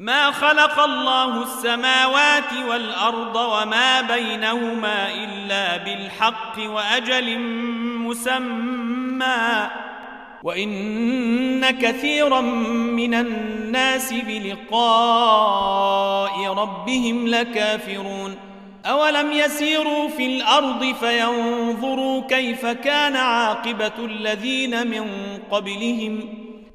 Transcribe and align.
ما 0.00 0.30
خلق 0.30 0.80
الله 0.80 1.42
السماوات 1.42 2.52
والأرض 2.68 3.36
وما 3.36 4.00
بينهما 4.00 5.14
إلا 5.14 5.76
بالحق 5.76 6.58
وأجل 6.58 7.38
مسمى. 7.98 9.70
وإن 10.42 11.70
كثيرا 11.70 12.40
من 12.40 13.14
الناس 13.14 14.12
بلقاء 14.12 15.34
ربهم 16.46 17.28
لكافرون. 17.28 18.36
أولم 18.86 19.32
يسيروا 19.32 20.08
في 20.08 20.26
الأرض 20.26 20.94
فينظروا 21.00 22.22
كيف 22.28 22.66
كان 22.66 23.16
عاقبة 23.16 24.04
الذين 24.04 24.86
من 24.86 25.06
قبلهم؟ 25.50 26.39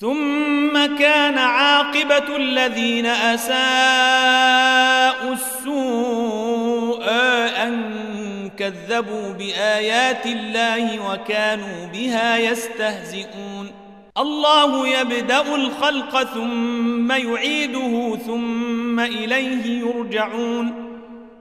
ثم 0.00 0.72
كان 0.98 1.38
عاقبة 1.38 2.36
الذين 2.36 3.06
أساءوا 3.06 3.56
السوء 5.32 7.04
أن 7.62 8.50
كذبوا 8.58 9.32
بآيات 9.32 10.26
الله 10.26 11.10
وكانوا 11.10 11.86
بها 11.92 12.38
يستهزئون. 12.38 13.70
الله 14.18 14.88
يبدأ 14.88 15.54
الخلق 15.54 16.22
ثم 16.22 17.12
يعيده 17.12 18.18
ثم 18.26 19.00
إليه 19.00 19.80
يرجعون. 19.80 20.74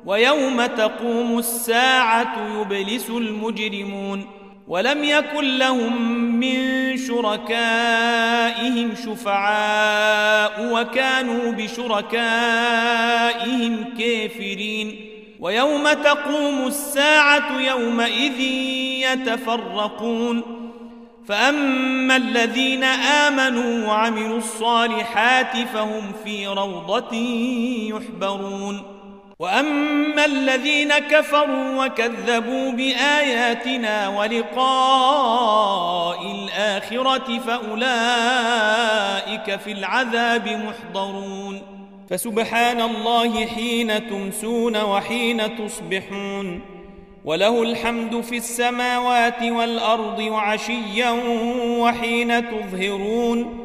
ويوم 0.05 0.65
تقوم 0.65 1.39
الساعة 1.39 2.61
يبلس 2.61 3.09
المجرمون. 3.09 4.27
ولم 4.67 5.03
يكن 5.03 5.57
لهم 5.57 6.21
من 6.39 6.97
شركائهم 6.97 8.95
شفعاء 9.05 10.73
وكانوا 10.73 11.51
بشركائهم 11.51 12.25
كافرين. 13.99 15.09
ويوم 15.39 15.93
تقوم 15.93 16.67
الساعة 16.67 17.61
يومئذ 17.61 18.39
يتفرقون. 19.11 20.41
فأما 21.27 22.15
الذين 22.15 22.83
آمنوا 22.83 23.87
وعملوا 23.87 24.37
الصالحات 24.37 25.57
فهم 25.73 26.11
في 26.23 26.47
روضة 26.47 27.15
يحبرون. 27.89 28.94
وأما 29.39 30.25
الذين 30.25 30.93
كفروا 30.93 31.85
وكذبوا 31.85 32.71
بآياتنا 32.71 34.07
ولقاء 34.07 35.51
الآخرة 36.31 37.39
فأولئك 37.39 37.85
في 39.59 39.71
العذاب 39.71 40.47
محضرون 40.47 41.61
فسبحان 42.09 42.81
الله 42.81 43.45
حين 43.45 44.09
تمسون 44.09 44.77
وحين 44.77 45.57
تصبحون 45.57 46.61
وله 47.25 47.63
الحمد 47.63 48.21
في 48.21 48.37
السماوات 48.37 49.41
والأرض 49.43 50.19
وعشيا 50.19 51.11
وحين 51.79 52.49
تظهرون 52.49 53.64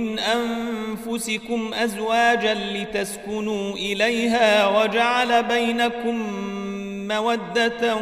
من 0.00 0.18
أنفسكم 0.18 1.74
أزواجا 1.74 2.54
لتسكنوا 2.54 3.72
إليها 3.72 4.68
وجعل 4.68 5.42
بينكم 5.42 6.16
مودة 7.08 7.96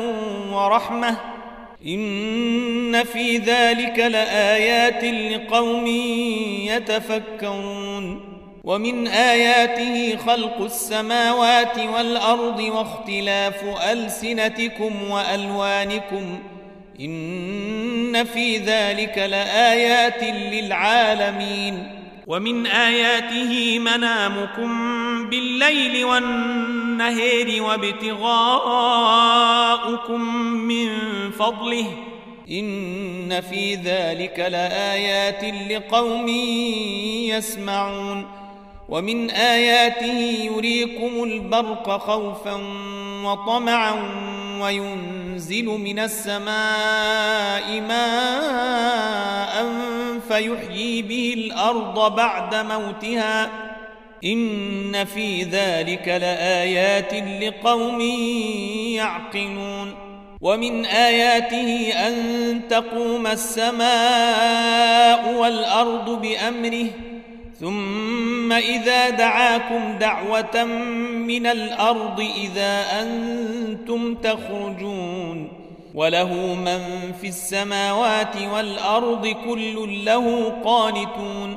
ورحمة 0.53 1.17
إن 1.87 3.05
في 3.05 3.37
ذلك 3.37 3.99
لآيات 3.99 5.05
لقوم 5.05 5.87
يتفكرون 6.67 8.21
ومن 8.65 9.07
آياته 9.07 10.17
خلق 10.17 10.61
السماوات 10.61 11.79
والأرض 11.79 12.61
واختلاف 12.61 13.65
ألسنتكم 13.91 15.11
وألوانكم 15.11 16.39
إن 17.01 18.25
في 18.25 18.57
ذلك 18.57 19.19
لآيات 19.19 20.23
للعالمين. 20.53 22.01
ومن 22.27 22.67
آياته 22.67 23.79
منامكم 23.79 24.71
بالليل 25.31 26.05
والنهير 26.05 27.63
وابتغاؤكم 27.63 28.25
من 30.45 30.89
فضله. 31.31 31.87
إن 32.51 33.41
في 33.41 33.75
ذلك 33.75 34.39
لآيات 34.39 35.45
لقوم 35.71 36.29
يسمعون. 37.29 38.27
ومن 38.89 39.31
آياته 39.31 40.19
يريكم 40.55 41.25
البرق 41.25 41.91
خوفا 41.91 42.61
وطمعا 43.25 43.95
وينزل 44.61 45.14
من 45.69 45.99
السماء 45.99 47.81
ماء 47.81 49.67
فيحيي 50.29 51.03
به 51.03 51.35
الأرض 51.37 52.15
بعد 52.15 52.55
موتها. 52.55 53.51
إن 54.25 55.05
في 55.05 55.43
ذلك 55.43 56.09
لآيات 56.09 57.15
لقوم 57.43 58.01
يعقلون. 58.95 59.95
ومن 60.41 60.87
آياته 60.87 61.93
أن 62.09 62.15
تقوم 62.71 63.27
السماء 63.27 65.35
والأرض 65.35 66.23
بأمره 66.23 66.87
ثم 67.61 68.53
إذا 68.53 69.11
دعاكم 69.11 69.99
دعوة 70.01 70.65
من 71.15 71.47
الأرض 71.47 72.21
إذا 72.21 73.03
أنتم 73.03 74.15
تخرجون 74.15 75.49
وله 75.95 76.35
من 76.55 77.13
في 77.21 77.29
السماوات 77.29 78.37
والأرض 78.37 79.27
كل 79.47 80.05
له 80.05 80.53
قانتون 80.65 81.57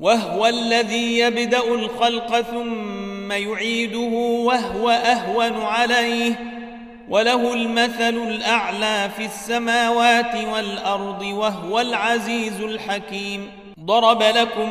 وهو 0.00 0.46
الذي 0.46 1.18
يبدأ 1.18 1.74
الخلق 1.74 2.40
ثم 2.40 3.32
يعيده 3.32 4.16
وهو 4.44 4.90
أهون 4.90 5.62
عليه 5.62 6.34
وله 7.08 7.54
المثل 7.54 8.16
الأعلى 8.28 9.10
في 9.16 9.24
السماوات 9.24 10.34
والأرض 10.54 11.22
وهو 11.22 11.80
العزيز 11.80 12.60
الحكيم 12.60 13.48
ضرب 13.80 14.22
لكم 14.22 14.70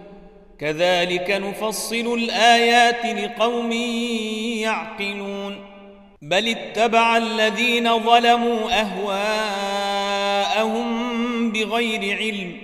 كذلك 0.61 1.31
نفصل 1.31 2.13
الآيات 2.13 3.05
لقوم 3.05 3.71
يعقلون. 4.61 5.55
بل 6.21 6.47
اتبع 6.47 7.17
الذين 7.17 7.99
ظلموا 7.99 8.81
أهواءهم 10.41 10.81
بغير 11.51 12.17
علم 12.17 12.57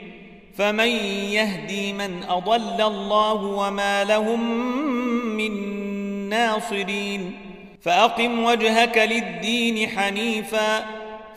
فمن 0.57 0.87
يهدي 1.31 1.93
من 1.93 2.23
أضل 2.23 2.81
الله 2.81 3.33
وما 3.33 4.03
لهم 4.03 4.67
من 5.37 5.51
ناصرين. 6.29 7.35
فأقم 7.81 8.43
وجهك 8.43 8.97
للدين 8.97 9.89
حنيفا 9.89 10.85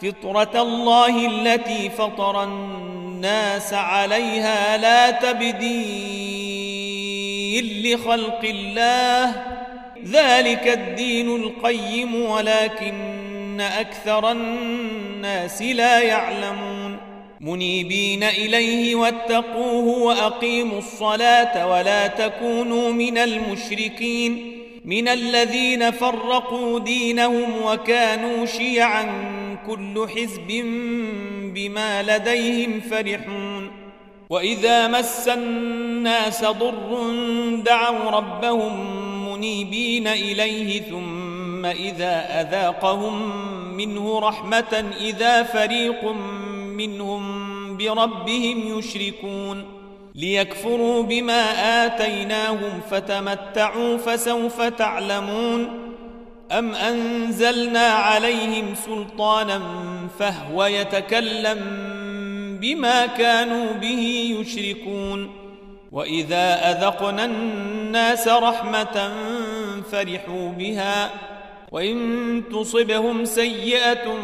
فطرة 0.03 0.63
الله 0.63 1.27
التي 1.27 1.91
فطر 1.91 2.45
الناس 2.45 3.75
عليها 3.75 4.77
لا 4.77 5.11
لخلق 7.61 8.41
الله. 8.45 9.45
ذلك 10.07 10.69
الدين 10.69 11.37
القيم 11.37 12.15
ولكن 12.15 13.61
أكثر 13.61 14.33
الناس 14.33 15.63
لا 15.63 16.01
يعلمون. 16.01 16.97
منيبين 17.41 18.23
إليه 18.23 18.95
واتقوه 18.95 19.99
وأقيموا 19.99 20.79
الصلاة 20.79 21.71
ولا 21.71 22.07
تكونوا 22.07 22.93
من 22.93 23.19
المشركين. 23.19 24.57
من 24.85 25.09
الذين 25.09 25.91
فرقوا 25.91 26.79
دينهم 26.79 27.63
وكانوا 27.63 28.47
شيعا 28.47 29.07
كل 29.67 30.09
حزب 30.17 30.49
بما 31.55 32.03
لديهم 32.03 32.81
فرحون. 32.81 33.90
وإذا 34.31 34.89
مس 34.89 35.29
الناس 35.29 36.45
ضر 36.45 37.11
دعوا 37.65 38.11
ربهم 38.11 38.75
منيبين 39.33 40.09
إليه 40.09 40.83
ثم 40.83 41.67
إذا 41.67 42.41
أذاقهم 42.41 43.37
منه 43.77 44.19
رحمة 44.19 44.93
إذا 45.01 45.43
فريق 45.43 46.05
منهم 46.67 47.77
بربهم 47.77 48.79
يشركون 48.79 49.65
ليكفروا 50.15 51.03
بما 51.03 51.43
آتيناهم 51.87 52.81
فتمتعوا 52.91 53.97
فسوف 53.97 54.63
تعلمون 54.63 55.69
أم 56.53 56.75
أنزلنا 56.75 57.87
عليهم 57.87 58.75
سلطانا 58.75 59.61
فهو 60.19 60.65
يتكلم 60.65 61.90
بما 62.61 63.07
كانوا 63.07 63.73
به 63.73 64.35
يشركون 64.41 65.31
وإذا 65.93 66.71
أذقنا 66.71 67.25
الناس 67.25 68.29
رحمة 68.29 69.13
فرحوا 69.93 70.49
بها 70.49 71.11
وإن 71.73 72.43
تصبهم 72.53 73.25
سيئة 73.25 74.15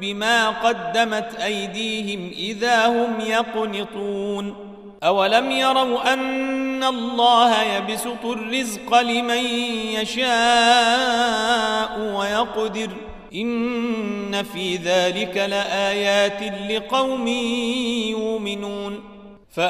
بما 0.00 0.48
قدمت 0.48 1.34
أيديهم 1.34 2.30
إذا 2.38 2.86
هم 2.86 3.20
يقنطون 3.20 4.54
أولم 5.02 5.50
يروا 5.50 6.12
أن 6.12 6.84
الله 6.84 7.62
يبسط 7.62 8.24
الرزق 8.24 9.00
لمن 9.00 9.44
يشاء 9.94 12.00
ويقدر 12.00 12.90
إن 13.34 14.42
في 14.42 14.76
ذلك 14.76 15.36
لآيات 15.36 16.70
لقوم 16.70 17.26
يؤمنون. 18.08 19.00
فآذ 19.54 19.68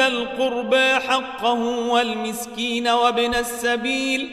القربى 0.00 0.94
حقه 0.94 1.88
والمسكين 1.88 2.88
وابن 2.88 3.34
السبيل. 3.34 4.30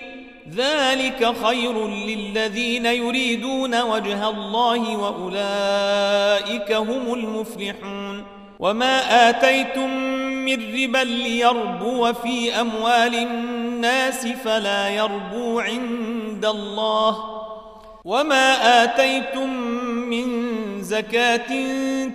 ذلك 0.55 1.33
خير 1.45 1.87
للذين 1.87 2.85
يريدون 2.85 3.81
وجه 3.81 4.29
الله 4.29 4.97
وأولئك 4.97 6.71
هم 6.71 7.13
المفلحون. 7.13 8.23
وما 8.59 9.29
آتيتم 9.29 9.89
من 10.45 10.83
ربا 10.83 10.97
ليربو 10.97 12.13
في 12.13 12.61
أموال 12.61 13.15
الناس 13.15 13.68
فلا 14.43 14.89
يربو 14.89 15.59
عند 15.59 16.45
الله 16.45 17.39
وما 18.05 18.83
آتيتم 18.83 19.49
من 20.09 20.49
زكاة 20.81 21.67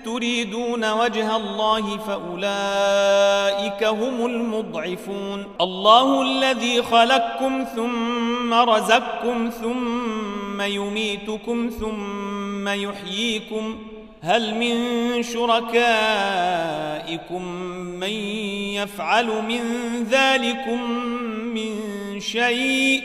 تريدون 0.04 0.92
وجه 0.92 1.36
الله 1.36 1.98
فأولئك 1.98 3.84
هم 3.84 4.26
المضعفون 4.26 5.46
الله 5.60 6.22
الذي 6.22 6.82
خلقكم 6.82 7.64
ثم 7.76 8.54
رزقكم 8.54 9.50
ثم 9.62 10.60
يميتكم 10.60 11.70
ثم 11.80 12.68
يحييكم 12.68 13.78
هل 14.22 14.54
من 14.54 15.22
شركائكم 15.22 15.74
من 18.00 18.12
يفعل 18.74 19.26
من 19.26 19.60
ذلكم 20.10 20.80
من 21.54 22.20
شيء 22.20 23.02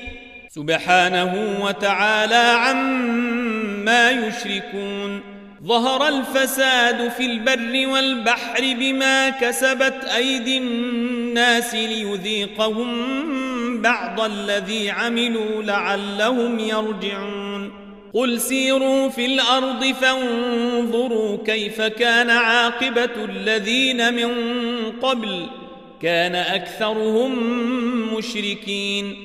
سبحانه 0.49 1.57
وتعالى 1.61 2.35
عما 2.35 4.11
يشركون 4.11 5.21
ظهر 5.63 6.07
الفساد 6.07 7.11
في 7.11 7.25
البر 7.25 7.87
والبحر 7.87 8.61
بما 8.61 9.29
كسبت 9.29 10.05
أيدي 10.15 10.57
الناس 10.57 11.73
ليذيقهم 11.75 12.87
بعض 13.81 14.21
الذي 14.21 14.89
عملوا 14.89 15.63
لعلهم 15.63 16.59
يرجعون 16.59 17.71
قل 18.13 18.39
سيروا 18.39 19.09
في 19.09 19.25
الأرض 19.25 19.85
فانظروا 19.85 21.37
كيف 21.45 21.81
كان 21.81 22.29
عاقبة 22.29 23.25
الذين 23.29 24.13
من 24.13 24.31
قبل 25.01 25.45
كان 26.01 26.35
أكثرهم 26.35 27.33
مشركين. 28.17 29.15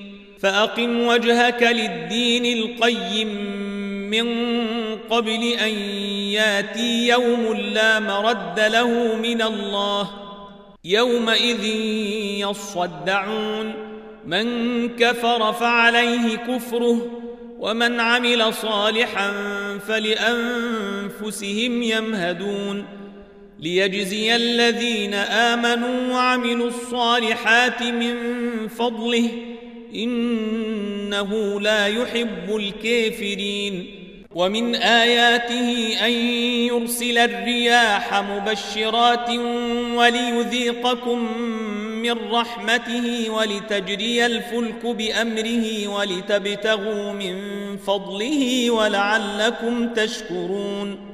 فأقم 0.41 1.07
وجهك 1.07 1.63
للدين 1.63 2.59
القيم 2.59 3.29
من 4.11 4.27
قبل 5.11 5.43
أن 5.43 5.71
ياتي 6.33 7.09
يوم 7.09 7.57
لا 7.57 8.01
مرد 8.01 8.61
له 8.61 9.17
من 9.17 9.43
الله. 9.43 10.11
يومئذ 10.85 11.65
يصدعون. 12.41 13.75
من 14.27 14.89
كفر 14.89 15.53
فعليه 15.53 16.37
كفره 16.37 17.21
ومن 17.59 18.01
عمل 18.01 18.55
صالحا 18.55 19.33
فلأنفسهم 19.89 21.83
يمهدون. 21.83 23.04
ليجزي 23.65 24.37
الذين 24.37 25.15
آمنوا 25.15 26.15
وعملوا 26.15 26.69
الصالحات 26.69 27.83
من 27.83 28.17
فضله 28.69 29.29
إنه 29.95 31.61
لا 31.61 31.87
يحب 31.87 32.57
الكافرين. 32.57 34.01
ومن 34.35 34.75
آياته 34.75 35.97
أن 36.07 36.11
يرسل 36.67 37.19
الرياح 37.19 38.23
مبشرات 38.23 39.31
وليذيقكم 39.97 41.39
من 42.03 42.13
رحمته 42.13 43.31
ولتجري 43.31 44.27
الفلك 44.27 44.87
بأمره 44.87 45.89
ولتبتغوا 45.89 47.13
من 47.13 47.37
فضله 47.77 48.71
ولعلكم 48.71 49.89
تشكرون. 49.89 51.14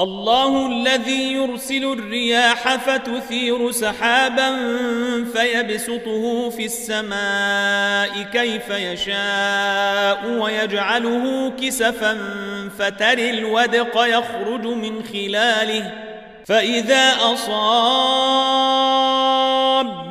الله 0.00 0.66
الذي 0.66 1.32
يرسل 1.32 1.84
الرياح 1.84 2.76
فتثير 2.76 3.70
سحابا 3.70 4.56
فيبسطه 5.32 6.50
في 6.50 6.64
السماء 6.64 8.22
كيف 8.32 8.70
يشاء 8.70 10.30
ويجعله 10.30 11.52
كسفا 11.62 12.18
فتري 12.78 13.30
الودق 13.30 14.04
يخرج 14.06 14.66
من 14.66 15.02
خلاله 15.04 15.92
فإذا 16.46 17.12
أصاب 17.32 18.60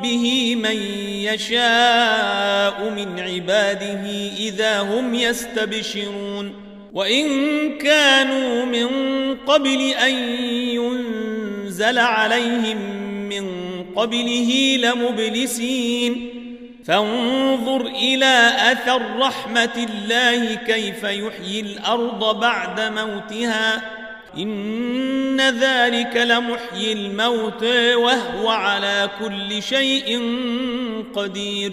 به 0.02 0.56
من 0.56 0.76
يشاء 1.24 2.90
من 2.90 3.20
عباده 3.20 4.30
إذا 4.38 4.80
هم 4.80 5.14
يستبشرون 5.14 6.59
وإن 6.92 7.26
كانوا 7.78 8.64
من 8.64 8.88
قبل 9.36 9.80
أن 9.80 10.14
ينزل 10.74 11.98
عليهم 11.98 12.76
من 13.28 13.46
قبله 13.96 14.78
لمبلسين. 14.82 16.28
فانظر 16.84 17.86
إلى 17.86 18.52
أثر 18.72 19.02
رحمة 19.18 19.88
الله 19.88 20.54
كيف 20.54 21.04
يحيي 21.04 21.60
الأرض 21.60 22.40
بعد 22.40 22.80
موتها. 22.80 23.82
إن 24.38 25.40
ذلك 25.40 26.16
لمحيي 26.16 26.92
الموت 26.92 27.64
وهو 27.94 28.48
على 28.48 29.10
كل 29.20 29.62
شيء 29.62 30.22
قدير. 31.14 31.72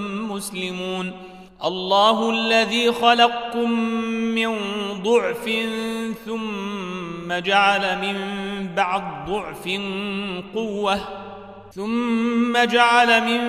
مسلمون 0.35 1.11
الله 1.63 2.29
الذي 2.29 2.91
خلقكم 2.91 3.71
من 4.09 4.57
ضعف 5.03 5.49
ثم 6.25 7.33
جعل 7.33 7.97
من 8.01 8.17
بعد 8.75 9.03
ضعف 9.27 9.69
قوة 10.55 10.99
ثم 11.75 12.57
جعل 12.63 13.23
من 13.23 13.41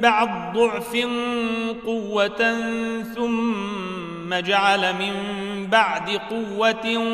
بعد 0.00 0.52
ضعف 0.54 0.96
قوة 1.86 2.54
ثم 3.14 4.34
جعل 4.34 4.94
من 4.94 5.14
بعد 5.70 6.10
قوة 6.10 7.04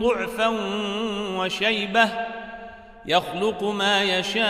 ضعفا 0.00 0.48
وشيبة. 1.36 2.08
يخلق 3.06 3.62
ما 3.62 4.02
يشاء 4.02 4.42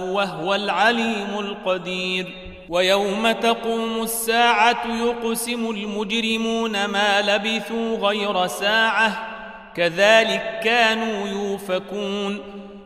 وهو 0.00 0.54
العليم 0.54 1.38
القدير. 1.38 2.34
ويوم 2.68 3.32
تقوم 3.32 4.02
الساعة 4.02 4.86
يقسم 4.86 5.70
المجرمون 5.70 6.84
ما 6.84 7.20
لبثوا 7.20 7.96
غير 7.96 8.46
ساعة. 8.46 9.28
كذلك 9.76 10.60
كانوا 10.64 11.28
يوفكون. 11.28 12.40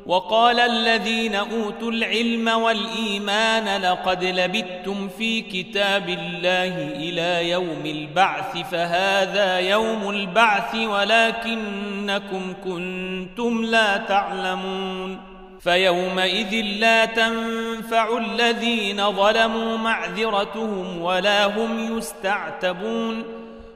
وقال 0.08 0.60
الذين 0.60 1.34
أوتوا 1.34 1.90
العلم 1.90 2.48
والإيمان 2.48 3.82
لقد 3.82 4.24
لبثتم 4.24 5.08
في 5.08 5.40
كتاب 5.40 6.08
الله 6.08 6.88
إلى 6.96 7.50
يوم 7.50 7.82
البعث 7.86 8.70
فهذا 8.70 9.58
يوم 9.58 10.10
البعث 10.10 10.74
ولكنكم 10.74 12.54
كنتم 12.64 13.64
لا 13.64 13.96
تعلمون. 13.96 15.20
فيومئذ 15.60 16.54
لا 16.54 17.04
تنفع 17.04 18.18
الذين 18.18 19.12
ظلموا 19.12 19.76
معذرتهم 19.76 21.02
ولا 21.02 21.46
هم 21.46 21.98
يستعتبون. 21.98 23.24